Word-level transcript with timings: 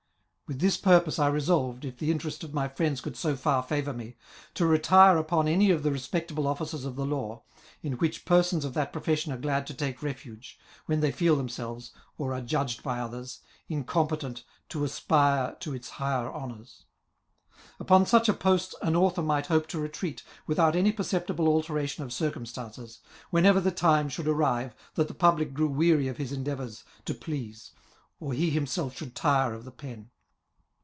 With 0.51 0.59
this 0.59 0.75
purpose 0.75 1.17
I 1.17 1.29
resolved, 1.29 1.85
if 1.85 1.97
the 1.97 2.11
interest 2.11 2.43
of 2.43 2.53
my 2.53 2.67
friends 2.67 2.99
could 2.99 3.15
so 3.15 3.37
far 3.37 3.63
favour 3.63 3.93
me, 3.93 4.17
to 4.55 4.65
retire 4.65 5.15
upon 5.15 5.47
any 5.47 5.71
of 5.71 5.81
the 5.81 5.93
respectable 5.93 6.45
offices 6.45 6.83
of 6.83 6.97
the 6.97 7.05
law, 7.05 7.43
in 7.81 7.93
which 7.93 8.25
persons 8.25 8.65
of 8.65 8.73
that 8.73 8.91
profession 8.91 9.31
are 9.31 9.37
glad 9.37 9.65
to 9.67 9.73
take 9.73 10.01
re^ge, 10.01 10.55
when 10.87 10.99
they 10.99 11.09
feel 11.13 11.37
themselves, 11.37 11.93
or 12.17 12.33
are 12.33 12.41
judged 12.41 12.83
by 12.83 12.99
others, 12.99 13.39
incompe 13.69 14.19
tent 14.19 14.43
to 14.67 14.83
aspire 14.83 15.55
to 15.61 15.73
its 15.73 15.91
higher 15.91 16.29
honours. 16.29 16.83
Upon 17.79 18.05
such 18.05 18.27
a 18.27 18.33
post 18.33 18.75
an 18.81 18.93
author 18.93 19.21
might 19.23 19.45
hope 19.45 19.67
to 19.67 19.79
retreat, 19.79 20.21
without 20.47 20.75
any 20.75 20.91
perceptible 20.91 21.47
alteration 21.47 22.03
of 22.03 22.11
circumstances, 22.11 22.99
whenever 23.29 23.61
the 23.61 23.71
time 23.71 24.09
should 24.09 24.27
arrive 24.27 24.75
that 24.95 25.07
the 25.07 25.13
public 25.13 25.53
grew 25.53 25.69
weary 25.69 26.09
of 26.09 26.17
his 26.17 26.33
endeavours 26.33 26.83
tc 27.05 27.21
please, 27.21 27.71
or 28.19 28.33
he 28.33 28.49
himself 28.49 28.97
should 28.97 29.15
tire 29.15 29.53
of 29.53 29.63
the 29.63 29.71
pen. 29.71 30.09